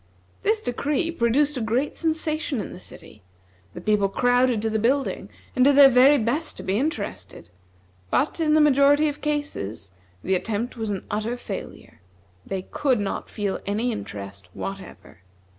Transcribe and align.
This 0.41 0.63
decree 0.63 1.11
produced 1.11 1.57
a 1.57 1.61
great 1.61 1.95
sensation 1.95 2.59
in 2.59 2.73
the 2.73 2.79
city. 2.79 3.21
The 3.75 3.81
people 3.81 4.09
crowded 4.09 4.59
to 4.63 4.69
the 4.71 4.79
building, 4.79 5.29
and 5.55 5.63
did 5.63 5.75
their 5.75 5.89
very 5.89 6.17
best 6.17 6.57
to 6.57 6.63
be 6.63 6.79
interested; 6.79 7.49
but, 8.09 8.39
in 8.39 8.55
the 8.55 8.61
majority 8.61 9.07
of 9.09 9.21
cases, 9.21 9.91
the 10.23 10.33
attempt 10.33 10.75
was 10.75 10.89
an 10.89 11.05
utter 11.11 11.37
failure. 11.37 12.01
They 12.43 12.63
could 12.63 12.99
not 12.99 13.29
feel 13.29 13.59
any 13.67 13.91
interest 13.91 14.49
whatever. 14.53 15.19